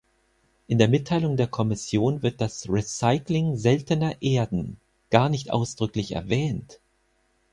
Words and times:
In 0.65 0.79
der 0.79 0.87
Mitteilung 0.87 1.37
der 1.37 1.45
Kommission 1.45 2.23
wird 2.23 2.41
das 2.41 2.67
Recycling 2.67 3.55
seltener 3.55 4.19
Erden 4.23 4.77
gar 5.11 5.29
nicht 5.29 5.51
ausdrücklich 5.51 6.13
erwähnt! 6.13 6.79